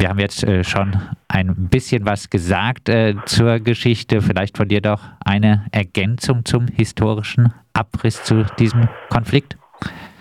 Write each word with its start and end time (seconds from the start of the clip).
wir 0.00 0.08
haben 0.08 0.18
jetzt 0.18 0.42
äh, 0.44 0.64
schon 0.64 0.96
ein 1.28 1.68
bisschen 1.68 2.06
was 2.06 2.30
gesagt 2.30 2.88
äh, 2.88 3.14
zur 3.26 3.60
Geschichte. 3.60 4.22
Vielleicht 4.22 4.56
von 4.56 4.66
dir 4.66 4.80
doch 4.80 5.02
eine 5.24 5.66
Ergänzung 5.72 6.44
zum 6.46 6.68
historischen 6.68 7.52
Abriss 7.74 8.24
zu 8.24 8.44
diesem 8.58 8.88
Konflikt? 9.10 9.59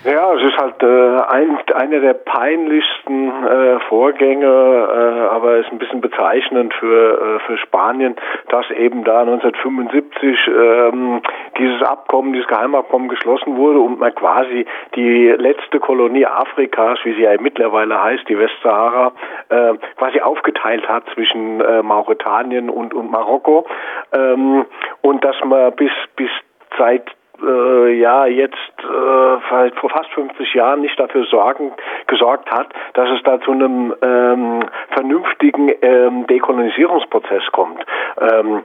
Ja, 0.05 0.33
es 0.33 0.41
ist 0.41 0.57
halt 0.57 0.81
äh, 0.81 1.21
ein, 1.27 1.57
einer 1.75 1.99
der 1.99 2.13
peinlichsten 2.13 3.45
äh, 3.45 3.79
Vorgänge, 3.89 4.45
äh, 4.45 5.35
aber 5.35 5.57
ist 5.57 5.69
ein 5.73 5.77
bisschen 5.77 5.99
bezeichnend 5.99 6.73
für, 6.75 7.19
äh, 7.21 7.39
für 7.45 7.57
Spanien, 7.57 8.15
dass 8.47 8.69
eben 8.71 9.03
da 9.03 9.19
1975 9.21 10.37
ähm, 10.47 11.21
dieses 11.57 11.81
Abkommen, 11.81 12.31
dieses 12.31 12.47
Geheimabkommen 12.47 13.09
geschlossen 13.09 13.57
wurde 13.57 13.79
und 13.79 13.99
man 13.99 14.15
quasi 14.15 14.65
die 14.95 15.35
letzte 15.37 15.81
Kolonie 15.81 16.25
Afrikas, 16.25 16.99
wie 17.03 17.15
sie 17.15 17.23
ja 17.23 17.31
mittlerweile 17.37 18.01
heißt, 18.01 18.23
die 18.29 18.39
Westsahara, 18.39 19.11
äh, 19.49 19.73
quasi 19.97 20.21
aufgeteilt 20.21 20.87
hat 20.87 21.03
zwischen 21.13 21.59
äh, 21.59 21.81
Mauretanien 21.83 22.69
und, 22.69 22.93
und 22.93 23.11
Marokko. 23.11 23.65
Ähm, 24.13 24.65
und 25.01 25.25
dass 25.25 25.35
man 25.43 25.73
bis, 25.73 25.91
bis 26.15 26.29
seit 26.77 27.03
äh, 27.43 27.93
ja 27.99 28.25
jetzt 28.25 28.55
äh, 28.79 29.71
vor 29.79 29.89
fast 29.89 30.09
50 30.13 30.53
Jahren 30.53 30.81
nicht 30.81 30.99
dafür 30.99 31.25
sorgen, 31.25 31.71
gesorgt 32.07 32.49
hat, 32.51 32.67
dass 32.93 33.09
es 33.09 33.23
da 33.23 33.39
zu 33.41 33.51
einem 33.51 33.93
ähm, 34.01 34.61
vernünftigen 34.91 35.71
ähm, 35.81 36.27
Dekolonisierungsprozess 36.27 37.43
kommt. 37.51 37.85
Ähm, 38.19 38.61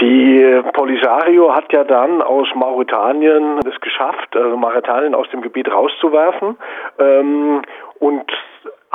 die 0.00 0.62
Polisario 0.74 1.54
hat 1.54 1.72
ja 1.72 1.84
dann 1.84 2.20
aus 2.20 2.48
Mauretanien 2.54 3.60
es 3.66 3.80
geschafft, 3.80 4.36
also 4.36 4.56
Mauretanien 4.56 5.14
aus 5.14 5.28
dem 5.30 5.40
Gebiet 5.40 5.72
rauszuwerfen 5.72 6.56
ähm, 6.98 7.62
und 7.98 8.30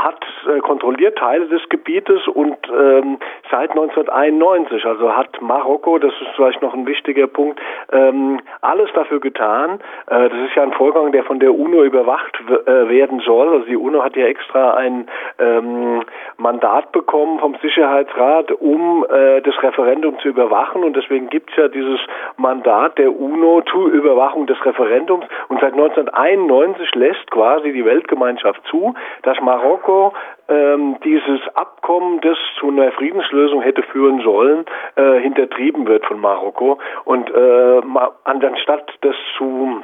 hat 0.04 0.24
äh, 0.48 0.60
kontrolliert 0.60 1.18
Teile 1.18 1.48
des 1.48 1.62
Gebietes 1.70 2.28
und 2.28 2.58
ähm, 2.70 3.18
seit 3.52 3.72
1991, 3.72 4.86
also 4.86 5.16
hat 5.16 5.42
Marokko, 5.42 6.00
das 6.00 6.14
ist 6.22 6.32
vielleicht 6.36 6.62
noch 6.62 6.74
ein 6.74 6.88
wichtiger 6.88 7.28
Punkt, 7.28 7.60
ähm, 7.92 8.40
alles 8.62 8.90
dafür 8.94 9.20
getan. 9.20 9.80
Äh, 10.08 10.30
das 10.30 10.40
ist 10.48 10.56
ja 10.56 10.64
ein 10.64 10.74
Vorgang, 10.74 11.12
der 11.12 11.24
von 11.24 11.40
der 11.40 11.54
UNO 11.54 11.84
überwacht 11.84 12.40
äh, 12.66 12.90
werden 12.90 13.20
soll. 13.20 13.50
Also 13.50 13.66
die 13.66 13.76
UNO 13.76 14.04
hat 14.04 14.16
ja 14.16 14.26
extra 14.26 14.74
ein 14.76 15.08
ähm, 15.40 16.04
Mandat 16.38 16.92
bekommen 16.92 17.40
vom 17.40 17.56
Sicherheitsrat, 17.62 18.52
um 18.54 19.06
äh, 19.10 19.42
das 19.42 19.62
Referendum 19.62 20.18
zu 20.20 20.30
überwachen 20.30 20.84
und 20.84 20.96
deswegen 20.96 21.30
gibt 21.30 21.52
es 21.52 21.58
ja 21.58 21.68
dieses 21.68 22.00
Mandat 22.38 22.98
der 22.98 23.14
UNO 23.14 23.62
zur 23.70 23.88
Überwachung 23.90 24.48
des 24.48 24.64
Referendums 24.66 25.26
und 25.50 25.60
seit 25.60 25.74
1991 25.74 26.96
lässt 26.96 27.30
quasi 27.30 27.72
die 27.72 27.86
Weltgemeinschaft 27.86 28.62
zu, 28.68 28.91
dass 29.24 29.40
Marokko 29.42 30.14
ähm, 30.50 30.98
dieses 31.04 31.40
Abkommen, 31.56 32.22
das 32.22 32.38
zu 32.60 32.70
einer 32.70 32.92
Friedenslösung 32.92 33.62
hätte 33.62 33.84
führen 33.84 34.22
sollen, 34.22 34.66
äh, 34.96 35.20
hintertrieben 35.20 35.88
wird 35.88 36.06
von 36.06 36.20
Marokko. 36.20 36.80
Und 37.06 37.30
äh, 37.30 37.82
anstatt 38.24 38.92
das 39.02 39.16
zu 39.38 39.84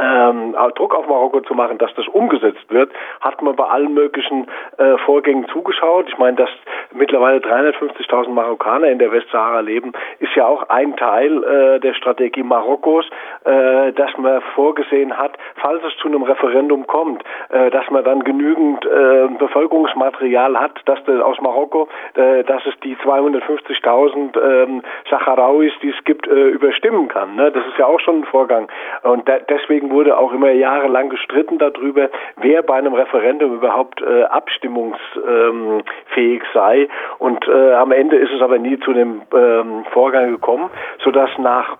ähm, 0.00 0.54
Druck 0.74 0.94
auf 0.94 1.06
Marokko 1.06 1.40
zu 1.40 1.54
machen, 1.54 1.78
dass 1.78 1.94
das 1.94 2.06
umgesetzt 2.08 2.66
wird, 2.68 2.90
hat 3.20 3.40
man 3.42 3.56
bei 3.56 3.64
allen 3.64 3.94
möglichen 3.94 4.46
äh, 4.78 4.96
Vorgängen 4.98 5.46
zugeschaut. 5.48 6.06
Ich 6.08 6.18
meine, 6.18 6.36
dass 6.36 6.50
mittlerweile 6.92 7.38
350.000 7.38 8.28
Marokkaner 8.28 8.88
in 8.88 8.98
der 8.98 9.12
Westsahara 9.12 9.60
leben, 9.60 9.92
ist 10.18 10.34
ja 10.34 10.46
auch 10.46 10.68
ein 10.68 10.96
Teil 10.96 11.42
äh, 11.44 11.80
der 11.80 11.94
Strategie 11.94 12.42
Marokkos, 12.42 13.06
äh, 13.44 13.92
dass 13.92 14.16
man 14.18 14.42
vorgesehen 14.54 15.16
hat, 15.16 15.32
falls 15.56 15.82
es 15.84 15.96
zu 15.98 16.08
einem 16.08 16.22
Referendum 16.22 16.86
kommt, 16.86 17.22
äh, 17.50 17.70
dass 17.70 17.90
man 17.90 18.04
dann 18.04 18.22
genügend 18.24 18.84
äh, 18.84 19.28
Bevölkerungsmaterial 19.38 20.58
hat, 20.58 20.80
dass 20.86 21.02
das 21.04 21.20
aus 21.20 21.40
Marokko, 21.40 21.88
äh, 22.14 22.44
dass 22.44 22.64
es 22.66 22.74
die 22.80 22.96
250.000 22.96 24.40
ähm, 24.40 24.82
Saharauis, 25.10 25.72
die 25.82 25.90
es 25.90 26.04
gibt, 26.04 26.26
äh, 26.26 26.48
überstimmen 26.48 27.08
kann. 27.08 27.36
Ne? 27.36 27.50
Das 27.50 27.64
ist 27.66 27.78
ja 27.78 27.86
auch 27.86 28.00
schon 28.00 28.20
ein 28.20 28.24
Vorgang. 28.24 28.68
Und 29.02 29.28
da, 29.28 29.38
deswegen 29.38 29.85
Deswegen 29.86 29.90
wurde 29.90 30.18
auch 30.18 30.32
immer 30.32 30.50
jahrelang 30.50 31.10
gestritten 31.10 31.58
darüber, 31.58 32.08
wer 32.36 32.62
bei 32.62 32.74
einem 32.74 32.94
Referendum 32.94 33.54
überhaupt 33.54 34.02
äh, 34.02 34.24
abstimmungsfähig 34.24 36.42
sei. 36.52 36.88
Und 37.18 37.46
äh, 37.46 37.74
am 37.74 37.92
Ende 37.92 38.16
ist 38.16 38.32
es 38.32 38.42
aber 38.42 38.58
nie 38.58 38.80
zu 38.80 38.92
dem 38.92 39.22
ähm, 39.32 39.84
Vorgang 39.92 40.32
gekommen, 40.32 40.70
sodass 41.04 41.30
nach 41.38 41.76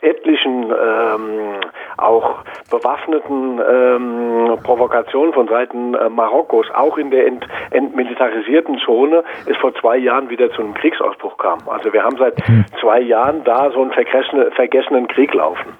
etlichen 0.00 0.72
ähm, 0.72 1.60
auch 1.98 2.36
bewaffneten 2.70 3.60
ähm, 3.60 4.56
Provokationen 4.62 5.34
von 5.34 5.48
Seiten 5.48 5.94
äh, 5.94 6.08
Marokkos, 6.08 6.70
auch 6.74 6.96
in 6.96 7.10
der 7.10 7.26
ent, 7.26 7.46
entmilitarisierten 7.70 8.78
Zone, 8.78 9.24
es 9.46 9.58
vor 9.58 9.74
zwei 9.74 9.98
Jahren 9.98 10.30
wieder 10.30 10.50
zu 10.52 10.62
einem 10.62 10.72
Kriegsausbruch 10.74 11.36
kam. 11.36 11.58
Also 11.68 11.92
wir 11.92 12.02
haben 12.02 12.16
seit 12.16 12.40
hm. 12.46 12.64
zwei 12.80 13.00
Jahren 13.00 13.44
da 13.44 13.70
so 13.72 13.82
einen 13.82 13.92
vergessenen 13.92 15.06
Krieg 15.08 15.34
laufen. 15.34 15.76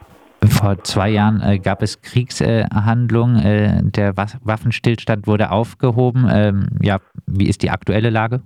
Vor 0.49 0.83
zwei 0.83 1.11
Jahren 1.11 1.41
äh, 1.41 1.59
gab 1.59 1.83
es 1.83 2.03
Kriegshandlungen. 2.03 3.37
Äh, 3.37 3.81
der 3.83 4.17
Waffenstillstand 4.17 5.27
wurde 5.27 5.51
aufgehoben. 5.51 6.29
Ähm, 6.33 6.67
ja, 6.83 6.99
wie 7.27 7.49
ist 7.49 7.63
die 7.63 7.71
aktuelle 7.71 8.11
Lage? 8.11 8.41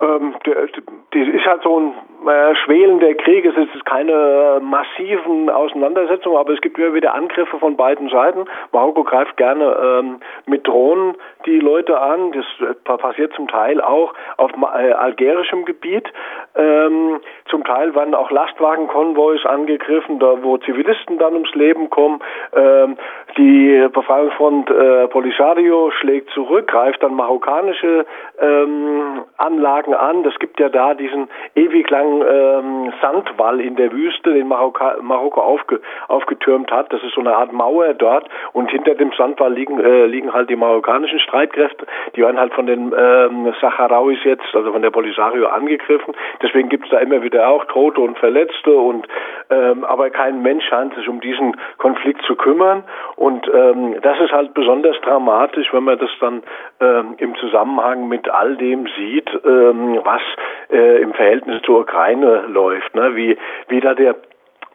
Ähm, 0.00 0.34
das 0.44 1.28
ist 1.28 1.46
halt 1.46 1.62
so 1.62 1.80
ein 1.80 1.92
äh, 2.26 2.54
Schwelen 2.56 3.00
der 3.00 3.14
Kriege. 3.14 3.48
Es 3.48 3.74
ist 3.74 3.84
keine 3.84 4.60
massiven 4.62 5.50
Auseinandersetzungen, 5.50 6.36
aber 6.36 6.52
es 6.52 6.60
gibt 6.60 6.78
immer 6.78 6.94
wieder 6.94 7.14
Angriffe 7.14 7.58
von 7.58 7.76
beiden 7.76 8.08
Seiten. 8.08 8.44
Marokko 8.72 9.04
greift 9.04 9.36
gerne 9.36 9.76
ähm, 9.82 10.20
mit 10.46 10.66
Drohnen 10.66 11.14
die 11.46 11.58
Leute 11.58 12.00
an. 12.00 12.32
Das 12.32 12.44
äh, 12.68 12.74
passiert 12.98 13.32
zum 13.34 13.48
Teil 13.48 13.80
auch 13.80 14.12
auf 14.36 14.50
äh, 14.52 14.92
algerischem 14.92 15.64
Gebiet. 15.64 16.12
Ähm, 16.56 17.20
zum 17.48 17.64
Teil 17.64 17.94
werden 17.94 18.14
auch 18.14 18.30
Lastwagenkonvois 18.30 19.44
angegriffen, 19.44 20.18
da 20.18 20.42
wo 20.42 20.58
Zivilisten 20.58 21.18
dann 21.18 21.34
ums 21.34 21.54
Leben 21.54 21.90
kommen. 21.90 22.20
Ähm, 22.54 22.96
die 23.36 23.88
Befreiungsfront 23.92 24.70
äh, 24.70 25.08
Polisario 25.08 25.90
schlägt 25.92 26.30
zurück, 26.30 26.68
greift 26.68 27.02
dann 27.02 27.14
marokkanische 27.14 28.06
ähm, 28.40 29.22
Anlagen 29.36 29.94
an. 29.94 30.22
Das 30.22 30.38
gibt 30.38 30.58
ja 30.58 30.68
da 30.68 30.94
diesen 30.94 31.28
ewig 31.54 31.88
langen 31.90 32.15
ähm, 32.22 32.92
Sandwall 33.00 33.60
in 33.60 33.76
der 33.76 33.92
Wüste, 33.92 34.32
den 34.32 34.48
Marokka 34.48 34.96
Marokko 35.00 35.40
aufge 35.40 35.80
aufgetürmt 36.08 36.70
hat. 36.70 36.92
Das 36.92 37.02
ist 37.02 37.14
so 37.14 37.20
eine 37.20 37.34
Art 37.34 37.52
Mauer 37.52 37.94
dort 37.94 38.28
und 38.52 38.70
hinter 38.70 38.94
dem 38.94 39.12
Sandwall 39.12 39.52
liegen, 39.52 39.80
äh, 39.80 40.06
liegen 40.06 40.32
halt 40.32 40.50
die 40.50 40.56
marokkanischen 40.56 41.18
Streitkräfte. 41.20 41.86
Die 42.14 42.22
werden 42.22 42.38
halt 42.38 42.54
von 42.54 42.66
den 42.66 42.94
ähm, 42.96 43.52
Saharauis 43.60 44.18
jetzt, 44.24 44.54
also 44.54 44.72
von 44.72 44.82
der 44.82 44.90
Polisario 44.90 45.46
angegriffen. 45.48 46.14
Deswegen 46.42 46.68
gibt 46.68 46.84
es 46.84 46.90
da 46.90 46.98
immer 46.98 47.22
wieder 47.22 47.48
auch 47.48 47.64
Tote 47.66 48.00
und 48.00 48.18
Verletzte 48.18 48.72
und 48.72 49.06
ähm, 49.50 49.84
aber 49.84 50.10
kein 50.10 50.42
Mensch 50.42 50.64
scheint 50.66 50.94
sich 50.94 51.08
um 51.08 51.20
diesen 51.20 51.56
Konflikt 51.78 52.22
zu 52.22 52.34
kümmern. 52.34 52.84
Und 53.16 53.48
ähm, 53.52 53.96
das 54.02 54.18
ist 54.20 54.32
halt 54.32 54.54
besonders 54.54 54.96
dramatisch, 55.02 55.72
wenn 55.72 55.84
man 55.84 55.98
das 55.98 56.10
dann 56.20 56.42
ähm, 56.80 57.14
im 57.18 57.34
Zusammenhang 57.36 58.08
mit 58.08 58.28
all 58.28 58.56
dem 58.56 58.86
sieht, 58.96 59.28
ähm, 59.44 60.00
was 60.04 60.22
äh, 60.70 61.00
im 61.00 61.12
Verhältnis 61.14 61.62
zur 61.62 61.80
Ukraine 61.80 62.05
läuft, 62.14 62.94
ne? 62.94 63.16
wie, 63.16 63.36
wie 63.68 63.80
da 63.80 63.94
der 63.94 64.16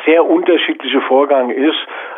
sehr 0.06 0.26
unterschiedliche 0.26 1.02
Vorgang 1.02 1.50
ist. 1.50 1.78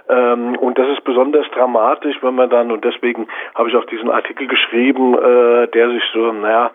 Ähm, 0.09 0.55
und 0.57 0.77
das 0.77 0.87
ist 0.89 1.03
besonders 1.03 1.45
dramatisch, 1.53 2.17
wenn 2.21 2.35
man 2.35 2.49
dann, 2.49 2.71
und 2.71 2.83
deswegen 2.83 3.27
habe 3.55 3.69
ich 3.69 3.75
auch 3.75 3.85
diesen 3.85 4.09
Artikel 4.09 4.47
geschrieben, 4.47 5.15
äh, 5.15 5.67
der 5.67 5.89
sich 5.89 6.03
so, 6.13 6.31
naja, 6.31 6.71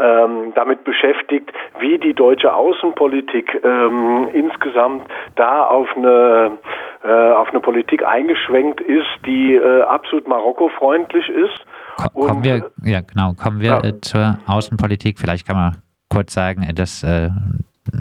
ähm, 0.00 0.52
damit 0.54 0.84
beschäftigt, 0.84 1.50
wie 1.80 1.98
die 1.98 2.14
deutsche 2.14 2.54
Außenpolitik 2.54 3.60
ähm, 3.64 4.28
insgesamt 4.32 5.02
da 5.34 5.64
auf 5.64 5.88
eine 5.96 6.58
äh, 7.02 7.32
auf 7.32 7.48
eine 7.50 7.60
Politik 7.60 8.06
eingeschwenkt 8.06 8.80
ist, 8.80 9.08
die 9.26 9.54
äh, 9.54 9.82
absolut 9.82 10.28
Marokko-freundlich 10.28 11.28
ist. 11.28 11.64
kommen 12.12 12.36
und, 12.36 12.44
wir, 12.44 12.70
ja 12.84 13.00
genau, 13.00 13.32
kommen 13.32 13.60
wir 13.60 13.70
ja. 13.70 13.80
Äh, 13.82 14.00
zur 14.00 14.38
Außenpolitik. 14.46 15.18
Vielleicht 15.18 15.46
kann 15.46 15.56
man 15.56 15.76
kurz 16.08 16.34
sagen, 16.34 16.62
äh, 16.62 16.74
dass 16.74 17.02
äh, 17.02 17.30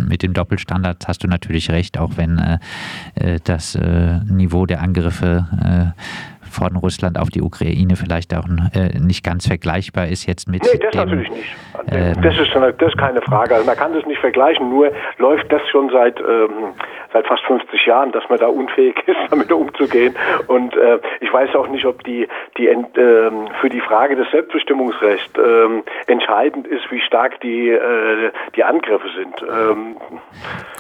mit 0.08 0.24
dem 0.24 0.34
Doppelstandard 0.34 1.08
hast 1.08 1.24
du 1.24 1.28
natürlich 1.28 1.72
recht, 1.72 2.00
auch 2.00 2.12
wenn 2.16 2.38
äh, 2.38 3.40
das 3.44 3.76
äh, 3.76 4.20
Niveau 4.26 4.66
der 4.66 4.82
Angriffe 4.82 5.46
äh, 5.64 6.02
von 6.50 6.76
Russland 6.76 7.18
auf 7.18 7.30
die 7.30 7.42
Ukraine 7.42 7.96
vielleicht 7.96 8.36
auch 8.36 8.46
äh, 8.74 8.98
nicht 9.00 9.24
ganz 9.24 9.48
vergleichbar 9.48 10.08
ist 10.08 10.26
jetzt 10.26 10.50
mit. 10.50 10.64
Nee, 10.64 10.80
das 10.80 10.92
dem, 10.92 11.00
natürlich 11.00 11.30
nicht. 11.30 11.56
Ähm, 11.92 12.22
das, 12.22 12.38
ist, 12.38 12.54
das 12.56 12.88
ist 12.90 12.98
keine 12.98 13.22
Frage. 13.22 13.56
Also 13.56 13.66
man 13.66 13.78
kann 13.78 13.94
das 13.94 14.06
nicht 14.06 14.20
vergleichen, 14.20 14.70
nur 14.70 14.92
läuft 15.18 15.52
das 15.52 15.62
schon 15.70 15.90
seit, 15.90 16.20
ähm, 16.20 16.74
seit 17.14 17.28
fast 17.28 17.44
50 17.46 17.86
Jahren, 17.86 18.12
dass 18.12 18.24
man 18.30 18.40
da 18.40 18.48
unfähig 18.48 18.96
ist, 19.06 19.18
damit 19.30 19.52
umzugehen. 19.52 20.16
Und 20.48 20.76
äh, 20.76 21.00
ich 21.22 21.32
weiß 21.32 21.56
auch 21.56 21.68
nicht, 21.68 21.86
ob 21.86 22.04
die, 22.04 22.28
die 22.58 22.68
äh, 22.68 23.32
für 23.62 23.70
die 23.70 23.82
Frage 23.82 24.16
des 24.16 24.30
Selbstbestimmungsrechts 24.32 25.38
äh, 25.38 25.84
entscheidend 26.20 26.68
ist, 26.68 26.92
wie 26.92 27.00
stark 27.02 27.40
die, 27.42 27.70
äh, 27.70 28.32
die 28.56 28.64
Angriffe 28.64 29.08
sind. 29.16 29.50
Ähm, 29.50 29.98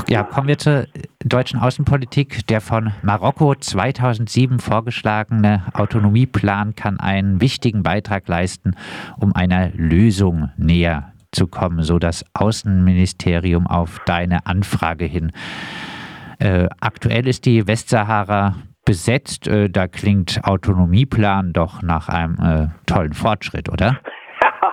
ja, 0.07 0.23
kommen 0.23 0.47
wir 0.47 0.57
zur 0.57 0.85
deutschen 1.23 1.59
Außenpolitik. 1.59 2.47
Der 2.47 2.61
von 2.61 2.91
Marokko 3.01 3.55
2007 3.55 4.59
vorgeschlagene 4.59 5.63
Autonomieplan 5.73 6.75
kann 6.75 6.99
einen 6.99 7.41
wichtigen 7.41 7.83
Beitrag 7.83 8.27
leisten, 8.27 8.75
um 9.19 9.33
einer 9.33 9.69
Lösung 9.73 10.51
näher 10.57 11.13
zu 11.31 11.47
kommen, 11.47 11.83
so 11.83 11.99
das 11.99 12.25
Außenministerium 12.33 13.67
auf 13.67 13.99
deine 14.05 14.45
Anfrage 14.45 15.05
hin. 15.05 15.31
Äh, 16.39 16.67
aktuell 16.79 17.27
ist 17.27 17.45
die 17.45 17.67
Westsahara 17.67 18.55
besetzt. 18.85 19.47
Äh, 19.47 19.69
da 19.69 19.87
klingt 19.87 20.43
Autonomieplan 20.43 21.53
doch 21.53 21.81
nach 21.81 22.09
einem 22.09 22.35
äh, 22.39 22.67
tollen 22.87 23.13
Fortschritt, 23.13 23.69
oder? 23.69 23.99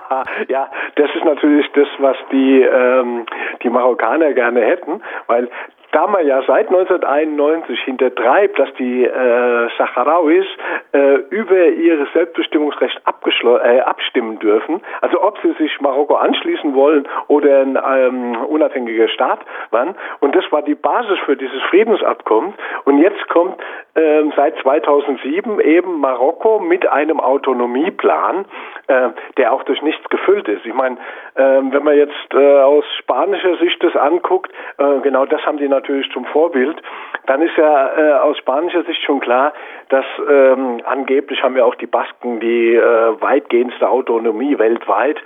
ja, 0.47 0.69
das 0.95 1.09
ist 1.15 1.25
natürlich 1.25 1.69
das, 1.73 1.87
was 1.99 2.17
die, 2.31 2.61
ähm, 2.61 3.25
die 3.63 3.69
Marokkaner 3.69 4.33
gerne 4.33 4.61
hätten, 4.61 5.01
weil 5.27 5.49
da 5.91 6.05
man 6.05 6.27
ja 6.27 6.41
seit 6.45 6.67
1991 6.67 7.79
hintertreibt, 7.81 8.59
dass 8.59 8.73
die 8.75 9.05
äh, 9.05 9.69
Saharauis 9.77 10.45
äh, 10.91 11.15
über 11.29 11.67
ihr 11.67 12.05
Selbstbestimmungsrecht 12.13 13.01
äh, 13.05 13.79
abstimmen 13.79 14.39
dürfen, 14.39 14.81
also 15.01 15.23
ob 15.23 15.39
sie 15.41 15.53
sich 15.53 15.79
Marokko 15.79 16.15
anschließen 16.15 16.75
wollen 16.75 17.07
oder 17.27 17.61
ein 17.61 17.77
ähm, 17.77 18.35
unabhängiger 18.47 19.07
Staat 19.07 19.39
waren. 19.71 19.95
Und 20.19 20.35
das 20.35 20.43
war 20.51 20.61
die 20.61 20.75
Basis 20.75 21.19
für 21.25 21.37
dieses 21.37 21.61
Friedensabkommen. 21.69 22.53
Und 22.85 22.99
jetzt 22.99 23.27
kommt 23.29 23.55
ähm, 23.97 24.31
seit 24.35 24.57
2007 24.59 25.59
eben 25.59 25.99
Marokko 25.99 26.59
mit 26.59 26.87
einem 26.87 27.19
Autonomieplan, 27.19 28.45
äh, 28.87 29.09
der 29.37 29.51
auch 29.53 29.63
durch 29.63 29.81
nichts 29.81 30.07
gefüllt 30.09 30.47
ist. 30.47 30.65
Ich 30.65 30.73
meine, 30.73 30.97
äh, 31.35 31.41
wenn 31.41 31.83
man 31.83 31.97
jetzt 31.97 32.33
äh, 32.33 32.61
aus 32.61 32.85
spanischer 32.99 33.57
Sicht 33.57 33.83
das 33.83 33.95
anguckt, 33.95 34.51
äh, 34.77 34.99
genau 35.01 35.25
das 35.25 35.43
haben 35.45 35.57
die 35.57 35.67
natürlich 35.67 36.09
zum 36.11 36.25
Vorbild, 36.25 36.81
dann 37.25 37.41
ist 37.41 37.57
ja 37.57 37.97
äh, 37.97 38.13
aus 38.19 38.37
spanischer 38.37 38.83
Sicht 38.83 39.01
schon 39.03 39.19
klar, 39.19 39.53
dass 39.89 40.05
ähm, 40.29 40.81
angeblich 40.85 41.41
haben 41.41 41.55
wir 41.55 41.65
auch 41.65 41.75
die 41.75 41.87
Basken 41.87 42.39
die 42.39 42.75
äh, 42.75 43.21
weitgehendste 43.21 43.89
Autonomie 43.89 44.59
weltweit. 44.59 45.17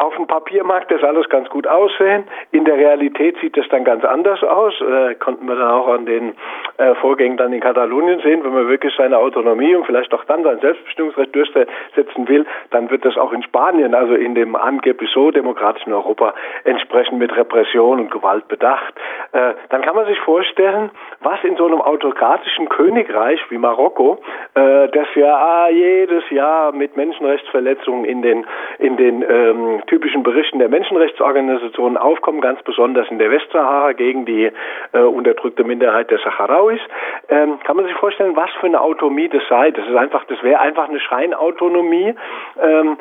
Auf 0.00 0.16
dem 0.16 0.26
Papier 0.26 0.64
mag 0.64 0.88
das 0.88 1.04
alles 1.04 1.28
ganz 1.28 1.50
gut 1.50 1.66
aussehen. 1.66 2.24
In 2.52 2.64
der 2.64 2.78
Realität 2.78 3.36
sieht 3.42 3.54
das 3.58 3.68
dann 3.68 3.84
ganz 3.84 4.02
anders 4.02 4.42
aus. 4.42 4.72
Äh, 4.80 5.14
konnten 5.16 5.46
wir 5.46 5.56
dann 5.56 5.70
auch 5.70 5.88
an 5.88 6.06
den 6.06 6.32
äh, 6.78 6.94
Vorgängen 6.94 7.36
dann 7.36 7.52
in 7.52 7.60
Katalonien 7.60 8.18
sehen. 8.20 8.42
Wenn 8.42 8.54
man 8.54 8.66
wirklich 8.66 8.94
seine 8.96 9.18
Autonomie 9.18 9.74
und 9.74 9.84
vielleicht 9.84 10.14
auch 10.14 10.24
dann 10.24 10.42
sein 10.42 10.58
Selbstbestimmungsrecht 10.60 11.34
durchsetzen 11.34 12.28
will, 12.28 12.46
dann 12.70 12.90
wird 12.90 13.04
das 13.04 13.18
auch 13.18 13.30
in 13.32 13.42
Spanien, 13.42 13.94
also 13.94 14.14
in 14.14 14.34
dem 14.34 14.56
angeblich 14.56 15.10
so 15.10 15.30
demokratischen 15.32 15.92
Europa, 15.92 16.32
entsprechend 16.64 17.18
mit 17.18 17.36
Repression 17.36 18.00
und 18.00 18.10
Gewalt 18.10 18.48
bedacht. 18.48 18.94
Äh, 19.32 19.52
dann 19.68 19.82
kann 19.82 19.96
man 19.96 20.06
sich 20.06 20.18
vorstellen, 20.20 20.90
was 21.20 21.44
in 21.44 21.56
so 21.56 21.66
einem 21.66 21.82
autokratischen 21.82 22.70
Königreich 22.70 23.38
wie 23.50 23.58
Marokko, 23.58 24.18
äh, 24.54 24.88
das 24.88 25.08
ja 25.14 25.36
ah, 25.36 25.68
jedes 25.68 26.24
Jahr 26.30 26.72
mit 26.72 26.96
Menschenrechtsverletzungen 26.96 28.06
in 28.06 28.22
den 28.22 28.46
in 28.78 28.96
den 28.96 29.22
ähm, 29.28 29.82
typischen 29.90 30.22
Berichten 30.22 30.60
der 30.60 30.68
Menschenrechtsorganisationen 30.68 31.98
aufkommen, 31.98 32.40
ganz 32.40 32.62
besonders 32.62 33.10
in 33.10 33.18
der 33.18 33.30
Westsahara 33.30 33.92
gegen 33.92 34.24
die 34.24 34.50
äh, 34.92 34.98
unterdrückte 35.00 35.64
Minderheit 35.64 36.10
der 36.12 36.20
Saharauis. 36.20 36.80
Ähm, 37.28 37.58
kann 37.64 37.76
man 37.76 37.86
sich 37.86 37.94
vorstellen, 37.96 38.36
was 38.36 38.50
für 38.60 38.66
eine 38.66 38.80
Autonomie 38.80 39.28
das 39.28 39.42
sei? 39.48 39.72
Das 39.72 39.86
ist 39.86 39.96
einfach, 39.96 40.24
das 40.26 40.40
wäre 40.44 40.60
einfach 40.60 40.88
eine 40.88 41.00
Scheinautonomie, 41.00 42.14
ähm, 42.62 42.98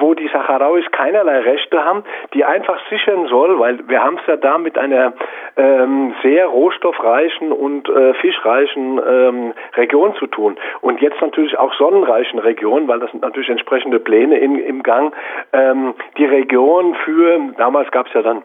wo 0.00 0.14
die 0.14 0.28
Saharauis 0.28 0.84
keinerlei 0.92 1.40
Rechte 1.40 1.84
haben, 1.84 2.04
die 2.34 2.44
einfach 2.44 2.78
sichern 2.90 3.26
soll, 3.28 3.58
weil 3.58 3.88
wir 3.88 4.02
haben 4.02 4.18
es 4.18 4.26
ja 4.26 4.36
da 4.36 4.58
mit 4.58 4.78
einer 4.78 5.12
ähm, 5.56 6.14
sehr 6.22 6.46
rohstoffreichen 6.46 7.52
und 7.52 7.88
äh, 7.88 8.14
fischreichen 8.14 9.00
ähm, 9.06 9.54
Region 9.74 10.14
zu 10.16 10.26
tun. 10.26 10.56
Und 10.80 11.00
jetzt 11.00 11.20
natürlich 11.20 11.58
auch 11.58 11.72
sonnenreichen 11.74 12.38
Region, 12.38 12.88
weil 12.88 13.00
das 13.00 13.10
sind 13.10 13.22
natürlich 13.22 13.50
entsprechende 13.50 14.00
Pläne 14.00 14.38
in, 14.38 14.58
im 14.58 14.82
Gang, 14.82 15.14
ähm, 15.52 15.94
die 16.18 16.26
Region 16.26 16.94
für, 17.04 17.38
damals 17.56 17.90
gab 17.90 18.06
es 18.06 18.14
ja 18.14 18.22
dann 18.22 18.42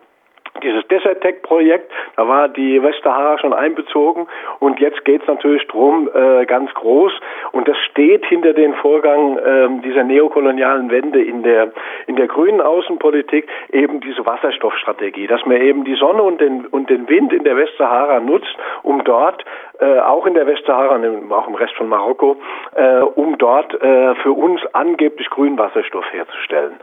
dieses 0.63 0.87
Desertec-Projekt, 0.87 1.91
da 2.15 2.27
war 2.27 2.47
die 2.49 2.81
Westsahara 2.81 3.37
schon 3.39 3.53
einbezogen 3.53 4.27
und 4.59 4.79
jetzt 4.79 5.03
geht 5.05 5.21
es 5.21 5.27
natürlich 5.27 5.67
drum 5.67 6.09
äh, 6.13 6.45
ganz 6.45 6.73
groß 6.73 7.11
und 7.51 7.67
das 7.67 7.77
steht 7.89 8.25
hinter 8.25 8.53
den 8.53 8.73
Vorgang 8.75 9.37
äh, 9.37 9.81
dieser 9.83 10.03
neokolonialen 10.03 10.89
Wende 10.91 11.21
in 11.21 11.43
der 11.43 11.71
in 12.07 12.15
der 12.15 12.27
grünen 12.27 12.61
Außenpolitik 12.61 13.47
eben 13.71 13.99
diese 14.01 14.25
Wasserstoffstrategie, 14.25 15.27
dass 15.27 15.45
man 15.45 15.57
eben 15.57 15.83
die 15.83 15.95
Sonne 15.95 16.23
und 16.23 16.41
den 16.41 16.65
und 16.67 16.89
den 16.89 17.07
Wind 17.09 17.33
in 17.33 17.43
der 17.43 17.57
Westsahara 17.57 18.19
nutzt, 18.19 18.55
um 18.83 19.03
dort 19.03 19.43
äh, 19.79 19.99
auch 19.99 20.25
in 20.25 20.33
der 20.33 20.47
Westsahara 20.47 20.95
und 20.95 21.31
auch 21.31 21.47
im 21.47 21.55
Rest 21.55 21.73
von 21.75 21.89
Marokko, 21.89 22.37
äh, 22.75 22.99
um 22.99 23.37
dort 23.37 23.73
äh, 23.81 24.15
für 24.15 24.31
uns 24.31 24.61
angeblich 24.73 25.29
grünen 25.29 25.57
Wasserstoff 25.57 26.05
herzustellen. 26.11 26.73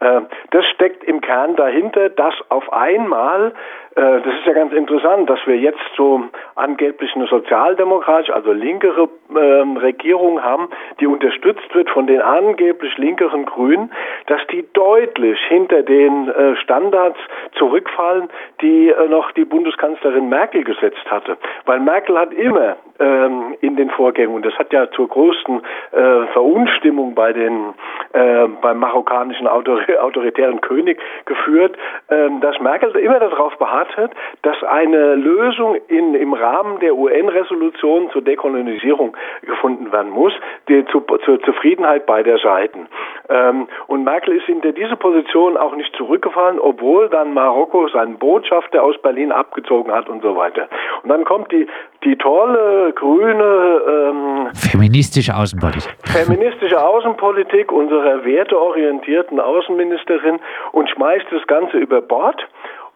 Äh, 0.00 0.22
das 0.50 0.64
steckt 0.66 1.04
im 1.04 1.20
Kern 1.20 1.56
dahinter, 1.56 2.08
dass 2.08 2.34
auf 2.48 2.72
einmal 2.72 3.52
das 4.00 4.34
ist 4.34 4.46
ja 4.46 4.52
ganz 4.54 4.72
interessant, 4.72 5.28
dass 5.28 5.38
wir 5.46 5.58
jetzt 5.58 5.80
so 5.96 6.22
angeblich 6.54 7.14
eine 7.14 7.26
sozialdemokratische, 7.26 8.34
also 8.34 8.52
linkere 8.52 9.08
ähm, 9.36 9.76
Regierung 9.76 10.42
haben, 10.42 10.68
die 11.00 11.06
unterstützt 11.06 11.74
wird 11.74 11.90
von 11.90 12.06
den 12.06 12.22
angeblich 12.22 12.96
linkeren 12.96 13.44
Grünen, 13.44 13.92
dass 14.26 14.40
die 14.50 14.66
deutlich 14.72 15.38
hinter 15.48 15.82
den 15.82 16.28
äh, 16.28 16.56
Standards 16.56 17.18
zurückfallen, 17.58 18.28
die 18.60 18.88
äh, 18.88 19.08
noch 19.08 19.32
die 19.32 19.44
Bundeskanzlerin 19.44 20.28
Merkel 20.28 20.64
gesetzt 20.64 21.04
hatte. 21.10 21.36
Weil 21.66 21.80
Merkel 21.80 22.18
hat 22.18 22.32
immer 22.32 22.76
ähm, 22.98 23.56
in 23.60 23.76
den 23.76 23.90
Vorgängen, 23.90 24.34
und 24.34 24.46
das 24.46 24.54
hat 24.54 24.72
ja 24.72 24.90
zur 24.92 25.08
größten 25.08 25.62
äh, 25.92 26.26
Verunstimmung 26.32 27.14
bei 27.14 27.32
den, 27.32 27.74
äh, 28.12 28.46
beim 28.62 28.78
marokkanischen 28.78 29.46
Autor 29.46 29.80
autoritären 30.00 30.60
König 30.60 31.00
geführt, 31.26 31.76
ähm, 32.10 32.40
dass 32.40 32.58
Merkel 32.60 32.94
immer 32.96 33.18
darauf 33.18 33.56
beharrt 33.58 33.89
hat, 33.96 34.12
dass 34.42 34.62
eine 34.62 35.14
Lösung 35.14 35.76
in, 35.88 36.14
im 36.14 36.32
Rahmen 36.32 36.80
der 36.80 36.94
UN-Resolution 36.96 38.10
zur 38.10 38.22
Dekolonisierung 38.22 39.16
gefunden 39.42 39.92
werden 39.92 40.10
muss, 40.10 40.32
die, 40.68 40.84
zu, 40.86 41.00
zur 41.24 41.40
Zufriedenheit 41.42 42.06
beider 42.06 42.38
Seiten. 42.38 42.88
Ähm, 43.28 43.68
und 43.86 44.04
Merkel 44.04 44.36
ist 44.36 44.46
hinter 44.46 44.72
diese 44.72 44.96
Position 44.96 45.56
auch 45.56 45.74
nicht 45.76 45.94
zurückgefallen, 45.96 46.58
obwohl 46.58 47.08
dann 47.08 47.32
Marokko 47.34 47.88
seinen 47.88 48.18
Botschafter 48.18 48.82
aus 48.82 49.00
Berlin 49.02 49.32
abgezogen 49.32 49.92
hat 49.92 50.08
und 50.08 50.22
so 50.22 50.36
weiter. 50.36 50.68
Und 51.02 51.10
dann 51.10 51.24
kommt 51.24 51.52
die, 51.52 51.66
die 52.04 52.16
tolle 52.16 52.92
grüne 52.94 53.80
ähm, 53.88 54.48
feministische 54.54 55.36
Außenpolitik. 55.36 55.94
Feministische 56.04 56.82
Außenpolitik 56.82 57.70
unserer 57.72 58.24
werteorientierten 58.24 59.38
Außenministerin 59.40 60.40
und 60.72 60.88
schmeißt 60.90 61.26
das 61.30 61.46
Ganze 61.46 61.76
über 61.78 62.00
Bord 62.00 62.46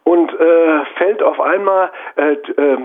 und 0.05 0.33
äh, 0.33 0.85
fällt 0.97 1.23
auf 1.23 1.41
einmal 1.41 1.91
äh, 2.17 2.33
äh, 2.33 2.79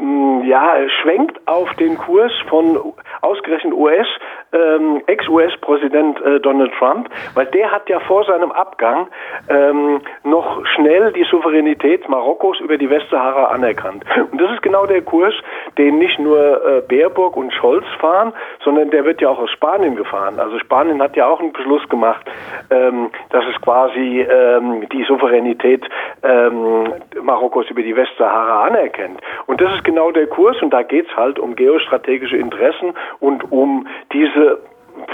ja, 0.00 0.76
schwenkt 1.02 1.40
auf 1.46 1.72
den 1.74 1.98
Kurs 1.98 2.32
von 2.48 2.94
ausgerechnet 3.20 3.74
US, 3.74 4.06
ähm, 4.52 5.02
Ex-US-Präsident 5.06 6.20
äh, 6.20 6.40
Donald 6.40 6.72
Trump, 6.78 7.10
weil 7.34 7.46
der 7.46 7.70
hat 7.70 7.88
ja 7.88 8.00
vor 8.00 8.24
seinem 8.24 8.52
Abgang 8.52 9.08
ähm, 9.48 10.00
noch 10.24 10.64
schnell 10.66 11.12
die 11.12 11.24
Souveränität 11.24 12.08
Marokkos 12.08 12.60
über 12.60 12.78
die 12.78 12.88
Westsahara 12.88 13.46
anerkannt. 13.46 14.04
Und 14.30 14.40
das 14.40 14.52
ist 14.52 14.62
genau 14.62 14.86
der 14.86 15.02
Kurs, 15.02 15.34
den 15.76 15.98
nicht 15.98 16.18
nur 16.18 16.38
äh, 16.38 16.80
Baerbock 16.82 17.36
und 17.36 17.52
Scholz 17.52 17.84
fahren, 18.00 18.32
sondern 18.64 18.90
der 18.90 19.04
wird 19.04 19.20
ja 19.20 19.28
auch 19.28 19.38
aus 19.38 19.50
Spanien 19.50 19.96
gefahren. 19.96 20.38
Also 20.38 20.58
Spanien 20.58 21.02
hat 21.02 21.16
ja 21.16 21.26
auch 21.26 21.40
einen 21.40 21.52
Beschluss 21.52 21.86
gemacht, 21.88 22.24
ähm, 22.70 23.10
dass 23.30 23.44
es 23.52 23.60
quasi 23.60 24.20
ähm, 24.20 24.88
die 24.90 25.04
Souveränität 25.04 25.84
ähm, 26.22 26.92
Marokkos 27.20 27.68
über 27.70 27.82
die 27.82 27.96
Westsahara 27.96 28.64
anerkennt. 28.66 29.20
Und 29.46 29.60
das 29.60 29.74
ist 29.74 29.84
genau 29.88 30.10
der 30.10 30.26
Kurs. 30.26 30.60
Und 30.60 30.70
da 30.70 30.82
geht's 30.82 31.14
halt 31.16 31.38
um 31.38 31.56
geostrategische 31.56 32.36
Interessen 32.36 32.92
und 33.20 33.50
um 33.50 33.86
diese 34.12 34.60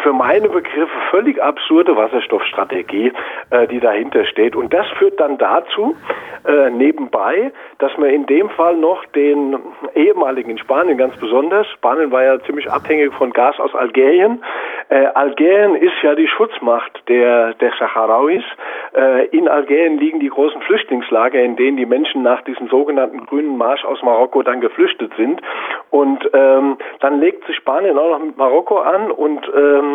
für 0.04 0.12
meine 0.12 0.48
Begriffe 0.50 0.92
völlig 1.10 1.42
absurde 1.42 1.96
Wasserstoffstrategie, 1.96 3.12
äh, 3.50 3.66
die 3.66 3.80
dahinter 3.80 4.26
steht. 4.26 4.54
Und 4.54 4.72
das 4.72 4.86
führt 4.98 5.18
dann 5.18 5.38
dazu, 5.38 5.96
äh, 6.46 6.68
nebenbei, 6.68 7.52
dass 7.78 7.96
man 7.96 8.10
in 8.10 8.26
dem 8.26 8.50
Fall 8.50 8.76
noch 8.76 9.02
den 9.06 9.58
ehemaligen 9.94 10.50
in 10.50 10.58
Spanien 10.58 10.98
ganz 10.98 11.16
besonders, 11.16 11.66
Spanien 11.70 12.12
war 12.12 12.22
ja 12.22 12.38
ziemlich 12.40 12.70
abhängig 12.70 13.14
von 13.14 13.32
Gas 13.32 13.58
aus 13.58 13.74
Algerien. 13.74 14.44
Äh, 14.90 15.06
Algerien 15.14 15.74
ist 15.74 15.94
ja 16.02 16.14
die 16.14 16.28
Schutzmacht 16.28 17.02
der, 17.08 17.54
der 17.54 17.72
Saharauis. 17.78 18.44
Äh, 18.94 19.26
in 19.28 19.48
Algerien 19.48 19.98
liegen 19.98 20.20
die 20.20 20.28
großen 20.28 20.60
Flüchtlingslager, 20.62 21.40
in 21.40 21.56
denen 21.56 21.78
die 21.78 21.86
Menschen 21.86 22.22
nach 22.22 22.42
diesem 22.42 22.68
sogenannten 22.68 23.24
grünen 23.24 23.56
Marsch 23.56 23.84
aus 23.86 24.02
Marokko 24.02 24.42
dann 24.42 24.60
geflüchtet 24.60 25.12
sind. 25.16 25.40
Und 25.90 26.28
ähm, 26.34 26.76
dann 27.00 27.20
legt 27.20 27.46
sich 27.46 27.56
Spanien 27.56 27.98
auch 27.98 28.10
noch 28.10 28.24
mit 28.24 28.36
Marokko 28.36 28.78
an 28.78 29.10
und 29.10 29.50
ähm, 29.56 29.93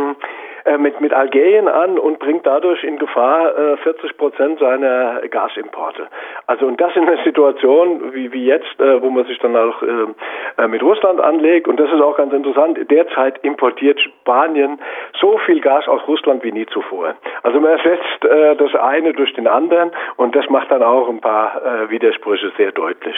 äh, 0.65 0.77
mit, 0.77 1.00
mit 1.00 1.13
Algerien 1.13 1.68
an 1.68 1.98
und 1.98 2.20
bringt 2.20 2.46
dadurch 2.46 2.84
in 2.84 2.98
Gefahr 2.98 3.58
äh, 3.58 3.77
40 3.77 4.18
Prozent 4.18 4.60
seiner 4.60 5.22
Gasimporte. 5.29 6.08
Also 6.48 6.65
und 6.65 6.79
das 6.82 6.96
in 6.96 7.08
einer 7.08 7.24
Situation 7.24 8.13
wie, 8.13 8.32
wie 8.34 8.46
jetzt, 8.46 8.79
äh, 8.79 9.01
wo 9.01 9.10
man 9.10 9.25
sich 9.25 9.39
dann 9.39 9.56
auch 9.56 9.82
äh, 9.82 10.68
mit 10.68 10.84
Russland 10.84 11.22
anlegt. 11.22 11.68
Und 11.68 11.79
das 11.79 11.89
ist 11.91 12.01
auch 12.01 12.18
ganz 12.18 12.34
interessant. 12.34 12.77
Derzeit 12.91 13.39
importiert 13.44 14.00
Spanien 14.01 14.79
so 15.20 15.38
viel 15.39 15.62
Gas 15.62 15.88
aus 15.88 16.01
Russland 16.08 16.44
wie 16.44 16.51
nie 16.51 16.65
zuvor. 16.68 17.15
Also 17.44 17.60
man 17.60 17.72
ersetzt 17.72 18.25
äh, 18.25 18.56
das 18.56 18.75
eine 18.75 19.13
durch 19.13 19.34
den 19.34 19.48
anderen 19.48 19.91
und 20.18 20.36
das 20.36 20.50
macht 20.50 20.72
dann 20.72 20.84
auch 20.84 21.10
ein 21.10 21.22
paar 21.22 21.89
Widersprüche 21.89 22.51
sehr 22.58 22.72
deutlich. 22.72 23.15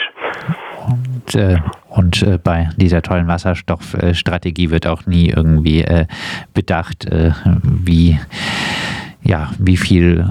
Und, 1.34 1.40
äh, 1.40 1.58
und 1.88 2.22
äh, 2.22 2.38
bei 2.42 2.68
dieser 2.76 3.02
tollen 3.02 3.26
Wasserstoffstrategie 3.26 4.70
wird 4.70 4.86
auch 4.86 5.06
nie 5.06 5.28
irgendwie 5.28 5.82
äh, 5.82 6.06
bedacht, 6.54 7.06
wie, 7.62 8.18
ja, 9.22 9.50
wie 9.58 9.76
viel 9.76 10.26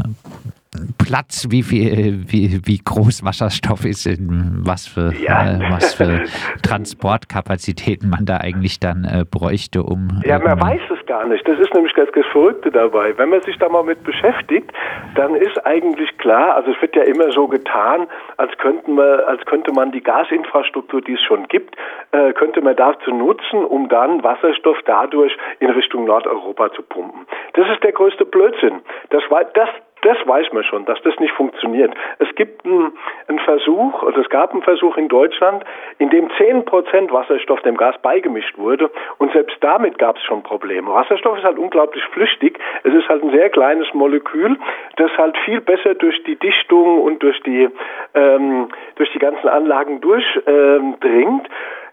Platz, 0.97 1.47
wie 1.49 1.63
viel, 1.63 2.23
wie, 2.31 2.61
wie 2.63 2.79
groß 2.79 3.25
Wasserstoff 3.25 3.83
ist, 3.83 4.05
in 4.05 4.61
was 4.63 4.87
für, 4.87 5.11
ja. 5.15 5.43
äh, 5.43 5.59
was 5.69 5.93
für 5.93 6.23
Transportkapazitäten 6.63 8.09
man 8.09 8.25
da 8.25 8.37
eigentlich 8.37 8.79
dann 8.79 9.03
äh, 9.03 9.25
bräuchte, 9.29 9.83
um. 9.83 10.21
Ja, 10.23 10.39
man 10.39 10.61
weiß 10.61 10.79
es 10.97 11.05
gar 11.07 11.27
nicht. 11.27 11.45
Das 11.45 11.59
ist 11.59 11.73
nämlich 11.73 11.93
das, 11.95 12.07
das 12.15 12.25
Verrückte 12.31 12.71
dabei. 12.71 13.17
Wenn 13.17 13.29
man 13.29 13.41
sich 13.41 13.57
da 13.57 13.67
mal 13.67 13.83
mit 13.83 14.01
beschäftigt, 14.05 14.71
dann 15.15 15.35
ist 15.35 15.57
eigentlich 15.65 16.17
klar, 16.17 16.55
also 16.55 16.71
es 16.71 16.81
wird 16.81 16.95
ja 16.95 17.03
immer 17.03 17.29
so 17.33 17.49
getan, 17.49 18.07
als 18.37 18.57
könnten 18.57 18.95
wir, 18.95 19.27
als 19.27 19.43
könnte 19.45 19.73
man 19.73 19.91
die 19.91 20.01
Gasinfrastruktur, 20.01 21.01
die 21.01 21.15
es 21.15 21.21
schon 21.21 21.49
gibt, 21.49 21.75
äh, 22.13 22.31
könnte 22.31 22.61
man 22.61 22.77
dazu 22.77 23.11
nutzen, 23.11 23.65
um 23.65 23.89
dann 23.89 24.23
Wasserstoff 24.23 24.77
dadurch 24.85 25.35
in 25.59 25.69
Richtung 25.69 26.05
Nordeuropa 26.05 26.71
zu 26.71 26.81
pumpen. 26.81 27.27
Das 27.55 27.67
ist 27.67 27.83
der 27.83 27.91
größte 27.91 28.23
Blödsinn. 28.23 28.79
Das 29.09 29.23
war 29.29 29.43
das 29.53 29.67
das 30.01 30.17
weiß 30.25 30.51
man 30.53 30.63
schon, 30.63 30.85
dass 30.85 31.01
das 31.03 31.19
nicht 31.19 31.33
funktioniert. 31.33 31.93
Es 32.19 32.33
gibt 32.35 32.65
einen, 32.65 32.93
einen 33.27 33.39
Versuch, 33.39 34.03
oder 34.03 34.17
es 34.17 34.29
gab 34.29 34.51
einen 34.51 34.63
Versuch 34.63 34.97
in 34.97 35.07
Deutschland, 35.07 35.63
in 35.99 36.09
dem 36.09 36.29
10% 36.29 37.11
Wasserstoff 37.11 37.61
dem 37.61 37.77
Gas 37.77 37.95
beigemischt 38.01 38.57
wurde 38.57 38.89
und 39.17 39.31
selbst 39.33 39.57
damit 39.61 39.97
gab 39.97 40.17
es 40.17 40.23
schon 40.23 40.43
Probleme. 40.43 40.91
Wasserstoff 40.91 41.37
ist 41.37 41.43
halt 41.43 41.57
unglaublich 41.57 42.03
flüchtig. 42.05 42.59
Es 42.83 42.93
ist 42.93 43.07
halt 43.07 43.23
ein 43.23 43.31
sehr 43.31 43.49
kleines 43.49 43.93
Molekül, 43.93 44.57
das 44.97 45.11
halt 45.17 45.37
viel 45.39 45.61
besser 45.61 45.95
durch 45.95 46.21
die 46.23 46.35
Dichtung 46.35 47.01
und 47.01 47.21
durch 47.23 47.39
die, 47.43 47.69
ähm, 48.13 48.69
durch 48.95 49.11
die 49.11 49.19
ganzen 49.19 49.47
Anlagen 49.47 50.01
durchdringt. 50.01 50.45
Ähm, 50.47 51.41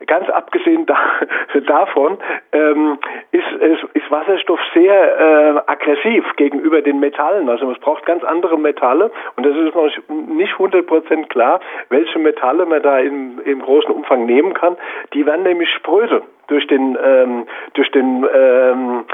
Ganz 0.06 0.28
abgesehen 0.30 0.86
da, 0.86 0.96
davon 1.66 2.18
ähm, 2.52 2.98
ist, 3.32 3.50
ist, 3.60 3.84
ist, 3.94 4.10
Wasserstoff 4.10 4.60
sehr 4.72 5.18
äh, 5.18 5.70
aggressiv 5.70 6.24
gegenüber 6.36 6.82
den 6.82 7.00
Metallen. 7.00 7.48
Also 7.48 7.70
es 7.72 7.78
braucht 7.78 8.06
ganz 8.06 8.22
andere 8.24 8.58
Metalle 8.58 9.10
und 9.36 9.44
das 9.44 9.56
ist 9.56 9.74
noch 9.74 9.90
nicht 10.08 10.54
100% 10.54 11.28
klar, 11.28 11.60
welche 11.88 12.18
Metalle 12.18 12.64
man 12.66 12.82
da 12.82 12.98
im, 12.98 13.40
im 13.44 13.60
großen 13.60 13.90
Umfang 13.90 14.26
nehmen 14.26 14.54
kann. 14.54 14.76
Die 15.14 15.26
werden 15.26 15.42
nämlich 15.42 15.70
spröde 15.70 16.22
durch 16.46 16.66
den, 16.68 16.96
ähm, 17.02 17.46
durch 17.74 17.90
den 17.90 18.26
ähm, 18.32 19.04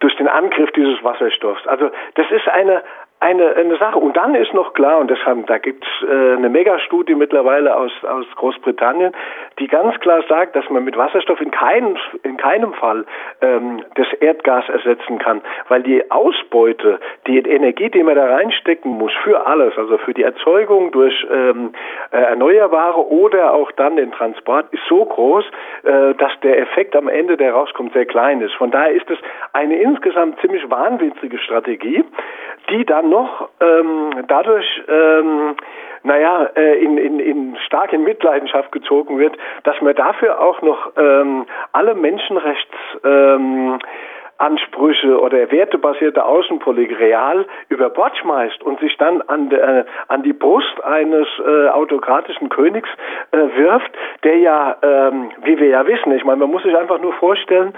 durch 0.00 0.16
den 0.16 0.28
Angriff 0.28 0.70
dieses 0.72 1.02
Wasserstoffs. 1.04 1.66
Also 1.66 1.90
das 2.14 2.30
ist 2.30 2.48
eine 2.48 2.82
eine, 3.20 3.54
eine 3.54 3.76
Sache. 3.76 3.98
Und 3.98 4.16
dann 4.16 4.34
ist 4.34 4.54
noch 4.54 4.72
klar, 4.72 4.98
und 4.98 5.10
das 5.10 5.18
haben, 5.26 5.44
da 5.44 5.58
gibt 5.58 5.84
es 5.84 6.08
äh, 6.08 6.36
eine 6.36 6.48
Megastudie 6.48 7.14
mittlerweile 7.14 7.76
aus, 7.76 7.92
aus 8.04 8.24
Großbritannien, 8.36 9.12
die 9.58 9.68
ganz 9.68 9.98
klar 10.00 10.22
sagt, 10.26 10.56
dass 10.56 10.68
man 10.70 10.84
mit 10.84 10.96
Wasserstoff 10.96 11.40
in 11.40 11.50
keinem, 11.50 11.96
in 12.22 12.38
keinem 12.38 12.72
Fall 12.72 13.04
ähm, 13.42 13.82
das 13.94 14.10
Erdgas 14.20 14.66
ersetzen 14.70 15.18
kann, 15.18 15.42
weil 15.68 15.82
die 15.82 16.10
Ausbeute, 16.10 16.98
die 17.26 17.38
Energie, 17.38 17.90
die 17.90 18.02
man 18.02 18.16
da 18.16 18.24
reinstecken 18.24 18.90
muss 18.92 19.12
für 19.22 19.46
alles, 19.46 19.76
also 19.76 19.98
für 19.98 20.14
die 20.14 20.22
Erzeugung 20.22 20.90
durch 20.90 21.26
ähm, 21.30 21.72
äh, 22.12 22.16
Erneuerbare 22.16 23.06
oder 23.06 23.52
auch 23.52 23.70
dann 23.72 23.96
den 23.96 24.12
Transport, 24.12 24.72
ist 24.72 24.82
so 24.88 25.04
groß, 25.04 25.44
äh, 25.82 26.14
dass 26.14 26.32
der 26.42 26.58
Effekt 26.58 26.96
am 26.96 27.08
Ende, 27.08 27.36
der 27.36 27.52
rauskommt, 27.52 27.92
sehr 27.92 28.06
klein 28.06 28.40
ist. 28.40 28.54
Von 28.54 28.70
daher 28.70 28.92
ist 28.92 29.10
es 29.10 29.18
eine 29.52 29.76
insgesamt 29.76 30.40
ziemlich 30.40 30.68
wahnwitzige 30.70 31.36
Strategie, 31.36 32.02
die 32.70 32.86
dann 32.86 33.09
noch 33.10 33.48
ähm, 33.60 34.24
dadurch 34.28 34.82
ähm, 34.88 35.56
naja, 36.02 36.48
äh, 36.56 36.82
in, 36.82 36.96
in, 36.96 37.20
in 37.20 37.56
stark 37.66 37.92
in 37.92 38.04
Mitleidenschaft 38.04 38.72
gezogen 38.72 39.18
wird, 39.18 39.36
dass 39.64 39.78
man 39.82 39.94
dafür 39.94 40.40
auch 40.40 40.62
noch 40.62 40.92
ähm, 40.96 41.46
alle 41.72 41.94
Menschenrechts 41.94 42.74
ähm, 43.04 43.78
Ansprüche 44.40 45.20
oder 45.20 45.50
wertebasierte 45.50 46.24
Außenpolitik 46.24 46.98
real 46.98 47.46
über 47.68 47.90
Bord 47.90 48.16
schmeißt 48.16 48.62
und 48.62 48.80
sich 48.80 48.96
dann 48.96 49.20
an, 49.22 49.50
de, 49.50 49.84
an 50.08 50.22
die 50.22 50.32
Brust 50.32 50.82
eines 50.82 51.26
äh, 51.46 51.68
autokratischen 51.68 52.48
Königs 52.48 52.88
äh, 53.32 53.38
wirft, 53.56 53.90
der 54.24 54.38
ja, 54.38 54.76
ähm, 54.82 55.30
wie 55.42 55.58
wir 55.58 55.68
ja 55.68 55.86
wissen, 55.86 56.12
ich 56.12 56.24
meine, 56.24 56.38
man 56.38 56.50
muss 56.50 56.62
sich 56.62 56.76
einfach 56.76 57.00
nur 57.00 57.12
vorstellen, 57.14 57.74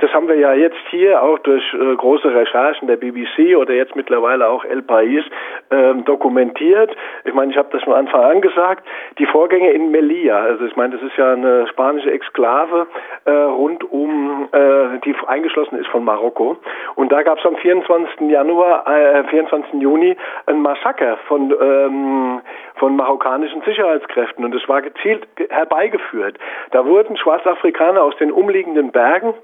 das 0.00 0.12
haben 0.12 0.28
wir 0.28 0.36
ja 0.36 0.54
jetzt 0.54 0.78
hier 0.90 1.22
auch 1.22 1.38
durch 1.40 1.62
äh, 1.74 1.96
große 1.96 2.34
Recherchen 2.34 2.88
der 2.88 2.96
BBC 2.96 3.56
oder 3.56 3.74
jetzt 3.74 3.94
mittlerweile 3.94 4.48
auch 4.48 4.64
El 4.64 4.80
País 4.80 5.22
ähm, 5.70 6.04
dokumentiert. 6.04 6.96
Ich 7.24 7.34
meine, 7.34 7.52
ich 7.52 7.58
habe 7.58 7.68
das 7.72 7.82
von 7.82 7.92
Anfang 7.92 8.22
an 8.22 8.40
gesagt, 8.40 8.86
die 9.18 9.26
Vorgänge 9.26 9.70
in 9.70 9.90
Melilla, 9.90 10.40
also 10.40 10.64
ich 10.64 10.76
meine, 10.76 10.96
das 10.96 11.02
ist 11.02 11.16
ja 11.18 11.32
eine 11.32 11.66
spanische 11.68 12.10
Exklave 12.10 12.86
äh, 13.26 13.30
rund 13.30 13.84
um, 13.90 14.48
äh, 14.52 14.98
die 15.04 15.14
eingeschlossen 15.26 15.78
ist 15.78 15.88
von 15.88 16.05
Marokko. 16.06 16.56
Und 16.94 17.12
da 17.12 17.22
gab 17.22 17.38
es 17.38 17.44
am 17.44 17.56
24. 17.56 18.30
Januar, 18.30 18.88
äh, 18.88 19.24
24. 19.24 19.82
Juni 19.82 20.16
ein 20.46 20.62
Massaker 20.62 21.18
von, 21.28 21.54
ähm, 21.60 22.40
von 22.76 22.96
marokkanischen 22.96 23.60
Sicherheitskräften. 23.62 24.44
Und 24.44 24.54
es 24.54 24.66
war 24.68 24.80
gezielt 24.80 25.28
herbeigeführt. 25.50 26.38
Da 26.70 26.86
wurden 26.86 27.18
Schwarzafrikaner 27.18 28.02
aus 28.02 28.16
den 28.16 28.32
umliegenden 28.32 28.90
Bergen 28.90 29.34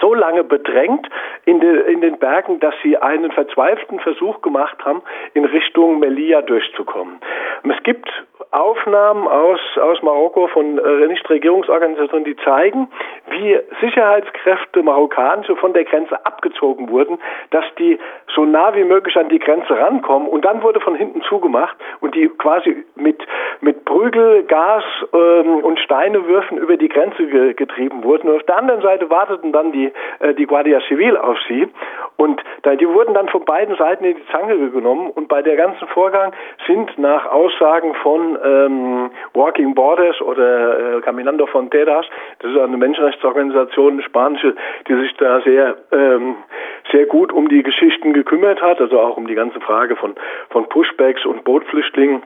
so 0.00 0.14
lange 0.14 0.44
bedrängt 0.44 1.08
in, 1.44 1.60
de, 1.60 1.92
in, 1.92 2.00
den 2.00 2.18
Bergen, 2.18 2.60
dass 2.60 2.74
sie 2.82 2.96
einen 2.96 3.32
verzweifelten 3.32 4.00
Versuch 4.00 4.42
gemacht 4.42 4.84
haben, 4.84 5.02
in 5.34 5.44
Richtung 5.44 5.98
Melilla 5.98 6.42
durchzukommen. 6.42 7.20
Es 7.64 7.82
gibt 7.82 8.08
Aufnahmen 8.50 9.26
aus, 9.26 9.60
aus 9.80 10.02
Marokko 10.02 10.46
von 10.48 10.78
äh, 10.78 11.06
Nichtregierungsorganisationen, 11.08 12.24
die 12.24 12.36
zeigen, 12.36 12.88
wie 13.30 13.58
Sicherheitskräfte 13.80 14.82
marokkanische 14.82 15.56
von 15.56 15.72
der 15.72 15.84
Grenze 15.84 16.24
abgezogen 16.24 16.88
wurden, 16.88 17.18
dass 17.50 17.64
die 17.78 17.98
so 18.34 18.44
nah 18.44 18.74
wie 18.74 18.84
möglich 18.84 19.16
an 19.16 19.28
die 19.28 19.38
Grenze 19.38 19.76
rankommen 19.76 20.28
und 20.28 20.44
dann 20.44 20.62
wurde 20.62 20.80
von 20.80 20.94
hinten 20.94 21.22
zugemacht 21.22 21.76
und 22.00 22.14
die 22.14 22.28
quasi 22.28 22.84
mit, 22.94 23.20
mit 23.60 23.73
Prügel, 23.84 24.44
Gas 24.44 24.84
ähm, 25.12 25.58
und 25.64 25.78
Steinewürfen 25.80 26.58
über 26.58 26.76
die 26.76 26.88
Grenze 26.88 27.26
ge 27.26 27.54
getrieben 27.54 28.02
wurden. 28.04 28.28
Und 28.28 28.36
auf 28.36 28.42
der 28.44 28.58
anderen 28.58 28.82
Seite 28.82 29.10
warteten 29.10 29.52
dann 29.52 29.72
die, 29.72 29.92
äh, 30.20 30.34
die 30.34 30.46
Guardia 30.46 30.80
Civil 30.88 31.16
auf 31.16 31.38
sie 31.48 31.68
und 32.16 32.40
da, 32.62 32.76
die 32.76 32.88
wurden 32.88 33.14
dann 33.14 33.28
von 33.28 33.44
beiden 33.44 33.76
Seiten 33.76 34.04
in 34.04 34.16
die 34.16 34.26
Zange 34.30 34.70
genommen 34.70 35.10
und 35.10 35.28
bei 35.28 35.42
der 35.42 35.56
ganzen 35.56 35.86
Vorgang 35.88 36.32
sind 36.66 36.96
nach 36.96 37.26
Aussagen 37.26 37.94
von 37.96 38.38
ähm, 38.42 39.10
Walking 39.32 39.74
Borders 39.74 40.20
oder 40.20 40.98
äh, 40.98 41.00
Caminando 41.00 41.46
Fronteras, 41.46 42.06
das 42.38 42.52
ist 42.52 42.58
eine 42.58 42.76
Menschenrechtsorganisation, 42.76 43.94
eine 43.94 44.02
spanische, 44.02 44.54
die 44.88 44.94
sich 44.94 45.14
da 45.16 45.40
sehr, 45.40 45.76
ähm, 45.92 46.36
sehr 46.92 47.06
gut 47.06 47.32
um 47.32 47.48
die 47.48 47.62
Geschichten 47.62 48.12
gekümmert 48.12 48.62
hat, 48.62 48.80
also 48.80 49.00
auch 49.00 49.16
um 49.16 49.26
die 49.26 49.34
ganze 49.34 49.60
Frage 49.60 49.96
von, 49.96 50.14
von 50.50 50.68
Pushbacks 50.68 51.26
und 51.26 51.44
Bootflüchtlingen 51.44 52.22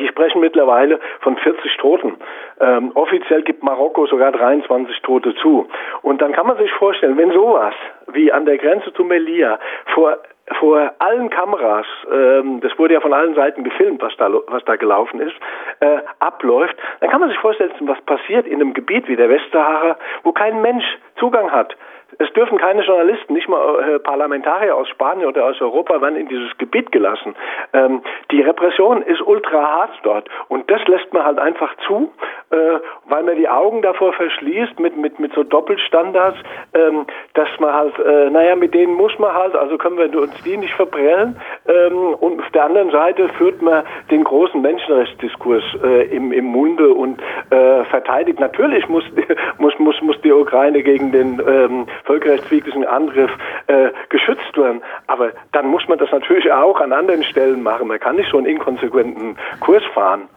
die 0.00 0.08
sprechen 0.08 0.40
mittlerweile 0.40 0.98
von 1.20 1.36
40 1.36 1.76
Toten. 1.76 2.16
Ähm, 2.60 2.92
offiziell 2.94 3.42
gibt 3.42 3.62
Marokko 3.62 4.06
sogar 4.06 4.32
23 4.32 5.00
Tote 5.02 5.34
zu. 5.36 5.68
Und 6.02 6.22
dann 6.22 6.32
kann 6.32 6.46
man 6.46 6.56
sich 6.56 6.70
vorstellen, 6.72 7.16
wenn 7.18 7.32
sowas 7.32 7.74
wie 8.08 8.32
an 8.32 8.46
der 8.46 8.58
Grenze 8.58 8.92
zu 8.94 9.04
Melilla 9.04 9.58
vor 9.94 10.18
vor 10.58 10.92
allen 10.98 11.30
Kameras, 11.30 11.86
ähm, 12.10 12.60
das 12.60 12.76
wurde 12.78 12.94
ja 12.94 13.00
von 13.00 13.12
allen 13.12 13.34
Seiten 13.34 13.64
gefilmt, 13.64 14.00
was 14.00 14.16
da, 14.16 14.32
was 14.46 14.64
da 14.64 14.76
gelaufen 14.76 15.20
ist, 15.20 15.34
äh, 15.80 15.98
abläuft, 16.20 16.76
dann 17.00 17.10
kann 17.10 17.20
man 17.20 17.28
sich 17.28 17.38
vorstellen, 17.38 17.72
was 17.80 18.00
passiert 18.02 18.46
in 18.46 18.54
einem 18.54 18.72
Gebiet 18.72 19.08
wie 19.08 19.16
der 19.16 19.28
Westsahara, 19.28 19.98
wo 20.22 20.32
kein 20.32 20.62
Mensch 20.62 20.84
Zugang 21.16 21.50
hat 21.50 21.76
es 22.18 22.32
dürfen 22.32 22.58
keine 22.58 22.82
Journalisten, 22.82 23.34
nicht 23.34 23.48
mal 23.48 23.80
äh, 23.80 23.98
Parlamentarier 23.98 24.74
aus 24.74 24.88
Spanien 24.88 25.26
oder 25.26 25.44
aus 25.44 25.60
Europa, 25.60 26.00
werden 26.00 26.16
in 26.16 26.28
dieses 26.28 26.56
Gebiet 26.56 26.90
gelassen. 26.90 27.36
Ähm, 27.72 28.02
die 28.30 28.40
Repression 28.40 29.02
ist 29.02 29.20
ultra 29.20 29.60
hart 29.62 29.90
dort 30.02 30.28
und 30.48 30.70
das 30.70 30.84
lässt 30.86 31.12
man 31.12 31.24
halt 31.24 31.38
einfach 31.38 31.74
zu, 31.86 32.10
äh, 32.50 32.78
weil 33.08 33.22
man 33.24 33.36
die 33.36 33.48
Augen 33.48 33.82
davor 33.82 34.12
verschließt 34.14 34.80
mit, 34.80 34.96
mit, 34.96 35.18
mit 35.18 35.34
so 35.34 35.42
Doppelstandards, 35.42 36.38
ähm, 36.74 37.06
dass 37.34 37.48
man 37.60 37.74
halt, 37.74 37.98
äh, 37.98 38.30
naja, 38.30 38.56
mit 38.56 38.72
denen 38.72 38.94
muss 38.94 39.16
man 39.18 39.34
halt, 39.34 39.54
also 39.54 39.76
können 39.76 39.98
wir 39.98 40.20
uns 40.20 40.42
die 40.42 40.56
nicht 40.56 40.74
verbrellen, 40.74 41.36
Ähm, 41.68 42.14
und 42.14 42.40
auf 42.40 42.50
der 42.52 42.64
anderen 42.64 42.90
Seite 42.90 43.28
führt 43.36 43.60
man 43.60 43.84
den 44.10 44.24
großen 44.24 44.60
Menschenrechtsdiskurs 44.62 45.62
äh, 45.84 46.06
im, 46.08 46.32
im 46.32 46.46
Munde 46.46 46.88
und 46.94 47.20
äh, 47.50 47.84
verteidigt. 47.84 48.40
Natürlich 48.40 48.88
muss, 48.88 49.04
muss, 49.58 49.78
muss, 49.78 50.00
muss 50.00 50.20
die 50.22 50.32
Ukraine 50.32 50.82
gegen 50.82 51.12
den 51.12 51.42
ähm, 51.46 51.86
völkerrechtswidrigen 52.04 52.84
Angriff 52.86 53.30
äh, 53.66 53.90
geschützt 54.08 54.56
werden. 54.56 54.82
Aber 55.06 55.32
dann 55.52 55.66
muss 55.66 55.86
man 55.88 55.98
das 55.98 56.10
natürlich 56.10 56.50
auch 56.50 56.80
an 56.80 56.92
anderen 56.92 57.24
Stellen 57.24 57.62
machen. 57.62 57.88
Man 57.88 58.00
kann 58.00 58.16
nicht 58.16 58.30
so 58.30 58.38
einen 58.38 58.46
inkonsequenten 58.46 59.36
Kurs 59.60 59.82
fahren. 59.94 60.28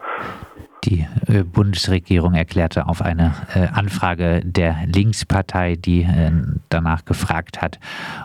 Die 0.84 1.06
äh, 1.28 1.44
Bundesregierung 1.44 2.34
erklärte 2.34 2.88
auf 2.88 3.04
eine 3.04 3.34
äh, 3.54 3.68
Anfrage 3.72 4.42
der 4.44 4.78
Linkspartei, 4.92 5.76
die 5.76 6.02
äh, 6.02 6.32
danach 6.70 7.06
gefragt 7.06 7.62
hat, 7.62 7.80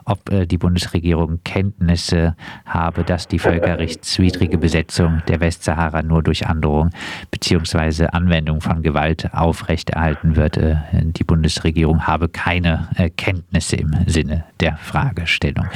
ob 0.04 0.18
die 0.30 0.56
Bundesregierung 0.56 1.40
Kenntnisse 1.44 2.34
habe, 2.64 3.04
dass 3.04 3.28
die 3.28 3.38
völkerrechtswidrige 3.38 4.56
Besetzung 4.56 5.22
der 5.28 5.40
Westsahara 5.40 6.02
nur 6.02 6.22
durch 6.22 6.46
Androhung 6.46 6.90
bzw. 7.30 8.06
Anwendung 8.12 8.60
von 8.60 8.82
Gewalt 8.82 9.28
aufrechterhalten 9.32 10.36
wird. 10.36 10.58
Die 10.92 11.24
Bundesregierung 11.24 12.06
habe 12.06 12.28
keine 12.28 12.88
Kenntnisse 13.16 13.76
im 13.76 13.90
Sinne 14.06 14.44
der 14.60 14.76
Fragestellung. 14.76 15.66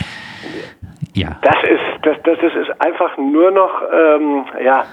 Ja. 1.15 1.37
Das 1.43 1.57
ist, 1.65 1.81
das, 2.03 2.17
das 2.25 2.39
ist 2.55 2.81
einfach 2.81 3.17
nur 3.19 3.51
noch, 3.51 3.83
ähm, 3.93 4.45
ja, 4.65 4.85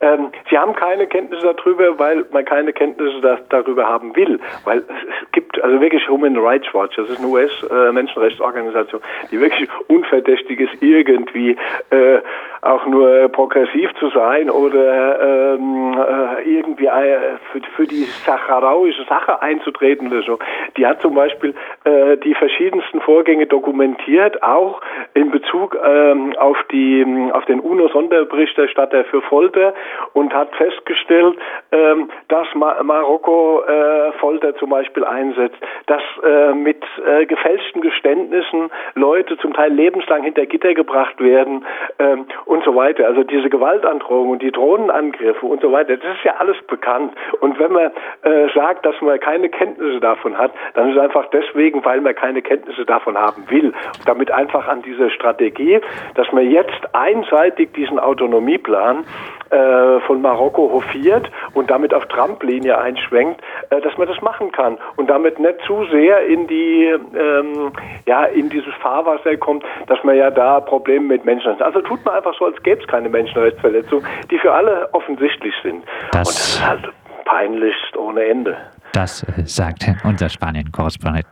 ähm, 0.00 0.30
sie 0.50 0.58
haben 0.58 0.74
keine 0.74 1.06
Kenntnisse 1.06 1.54
darüber, 1.54 1.98
weil 1.98 2.24
man 2.30 2.44
keine 2.44 2.72
Kenntnisse 2.72 3.20
da, 3.20 3.38
darüber 3.48 3.88
haben 3.88 4.14
will. 4.14 4.38
Weil 4.64 4.78
es 4.78 5.32
gibt 5.32 5.62
also 5.62 5.80
wirklich 5.80 6.08
Human 6.08 6.36
Rights 6.36 6.72
Watch, 6.74 6.96
das 6.96 7.08
ist 7.08 7.18
eine 7.18 7.28
US-Menschenrechtsorganisation, 7.28 9.00
äh, 9.00 9.28
die 9.30 9.40
wirklich 9.40 9.68
unverdächtig 9.88 10.60
ist, 10.60 10.82
irgendwie 10.82 11.56
äh, 11.90 12.18
auch 12.62 12.86
nur 12.86 13.28
progressiv 13.28 13.90
zu 13.98 14.10
sein 14.10 14.50
oder 14.50 15.54
ähm, 15.54 15.96
äh, 15.96 16.42
irgendwie 16.42 16.86
äh, 16.86 17.38
für, 17.52 17.60
für 17.76 17.86
die 17.86 18.04
sacharauische 18.24 19.04
Sache 19.04 19.40
einzutreten 19.40 20.08
oder 20.08 20.22
so. 20.22 20.38
Die 20.76 20.86
hat 20.86 21.00
zum 21.00 21.14
Beispiel 21.14 21.54
äh, 21.84 22.16
die 22.18 22.34
verschiedensten 22.34 23.00
Vorgänge 23.00 23.46
dokumentiert, 23.46 24.42
auch 24.42 24.80
in 25.14 25.30
Bezug 25.30 25.78
ähm, 25.82 26.34
auf 26.38 26.56
die 26.72 27.04
auf 27.32 27.44
den 27.46 27.60
UNO-Sonderberichterstatter 27.60 29.04
für 29.04 29.22
Folter 29.22 29.74
und 30.12 30.34
hat 30.34 30.54
festgestellt, 30.56 31.36
ähm, 31.72 32.10
dass 32.28 32.46
Ma 32.54 32.82
Marokko 32.82 33.62
äh, 33.62 34.12
Folter 34.12 34.56
zum 34.56 34.70
Beispiel 34.70 35.04
einsetzt, 35.04 35.56
dass 35.86 36.02
äh, 36.24 36.52
mit 36.52 36.82
äh, 37.06 37.26
gefälschten 37.26 37.80
Geständnissen 37.80 38.70
Leute 38.94 39.36
zum 39.38 39.52
Teil 39.52 39.72
lebenslang 39.72 40.22
hinter 40.22 40.46
Gitter 40.46 40.74
gebracht 40.74 41.20
werden 41.20 41.64
ähm, 41.98 42.26
und 42.44 42.64
so 42.64 42.74
weiter. 42.74 43.06
Also 43.06 43.22
diese 43.22 43.48
Gewaltandrohung 43.48 44.30
und 44.30 44.42
die 44.42 44.52
Drohnenangriffe 44.52 45.46
und 45.46 45.60
so 45.60 45.72
weiter, 45.72 45.96
das 45.96 46.16
ist 46.16 46.24
ja 46.24 46.34
alles 46.38 46.56
bekannt. 46.66 47.14
Und 47.40 47.58
wenn 47.58 47.72
man 47.72 47.90
äh, 48.22 48.48
sagt, 48.54 48.84
dass 48.86 49.00
man 49.00 49.18
keine 49.20 49.48
Kenntnisse 49.48 50.00
davon 50.00 50.36
hat, 50.36 50.52
dann 50.74 50.90
ist 50.90 50.96
es 50.96 51.02
einfach 51.02 51.26
deswegen, 51.30 51.84
weil 51.84 52.00
man 52.00 52.14
keine 52.14 52.42
Kenntnisse 52.42 52.84
davon 52.84 53.16
haben 53.16 53.44
will. 53.48 53.72
damit 54.04 54.30
einfach 54.30 54.68
an 54.68 54.82
dieser 54.82 55.10
Strategie, 55.10 55.80
dass 56.14 56.30
man 56.32 56.50
jetzt 56.50 56.94
einseitig 56.94 57.72
diesen 57.74 57.98
Autonomieplan 57.98 59.04
äh, 59.50 59.56
von 60.06 60.22
Marokko 60.22 60.70
hofiert 60.72 61.30
und 61.54 61.70
damit 61.70 61.94
auf 61.94 62.06
Trump-Linie 62.06 62.78
einschwenkt, 62.78 63.40
äh, 63.70 63.80
dass 63.80 63.96
man 63.96 64.08
das 64.08 64.20
machen 64.22 64.52
kann 64.52 64.78
und 64.96 65.08
damit 65.08 65.38
nicht 65.38 65.60
zu 65.66 65.84
sehr 65.90 66.26
in 66.26 66.46
die 66.46 66.84
ähm, 66.84 67.72
ja 68.06 68.24
in 68.24 68.50
dieses 68.50 68.74
Fahrwasser 68.74 69.36
kommt, 69.36 69.64
dass 69.86 70.02
man 70.04 70.16
ja 70.16 70.30
da 70.30 70.60
Probleme 70.60 71.06
mit 71.06 71.24
Menschen 71.24 71.52
hat. 71.52 71.62
Also 71.62 71.80
tut 71.80 72.04
man 72.04 72.14
einfach 72.14 72.34
so, 72.38 72.46
als 72.46 72.62
gäbe 72.62 72.80
es 72.80 72.86
keine 72.88 73.08
Menschenrechtsverletzungen, 73.08 74.06
die 74.30 74.38
für 74.38 74.52
alle 74.52 74.88
offensichtlich 74.92 75.54
sind. 75.62 75.84
Das 76.12 76.18
und 76.18 76.28
das 76.28 76.48
ist 76.48 76.66
halt 76.66 76.88
peinlich 77.24 77.74
ohne 77.96 78.24
Ende. 78.24 78.56
Das 78.96 79.22
äh, 79.24 79.42
sagt 79.44 79.86
unser 80.04 80.30
Spanien-Korrespondent 80.30 81.26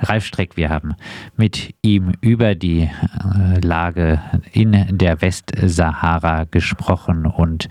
Ralf 0.00 0.24
Streck. 0.24 0.56
Wir 0.56 0.70
haben 0.70 0.94
mit 1.36 1.74
ihm 1.82 2.14
über 2.22 2.54
die 2.54 2.84
äh, 2.84 3.60
Lage 3.60 4.22
in 4.50 4.86
der 4.96 5.20
Westsahara 5.20 6.44
gesprochen 6.44 7.26
und 7.26 7.68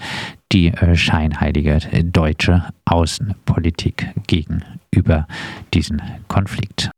die 0.51 0.67
äh, 0.67 0.95
scheinheilige 0.95 1.79
deutsche 2.03 2.65
Außenpolitik 2.86 4.10
gegenüber 4.27 5.25
diesem 5.74 6.00
Konflikt. 6.27 6.91